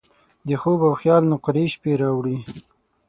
[0.47, 2.37] د خوب او خیال نقرهيي شپې راوړي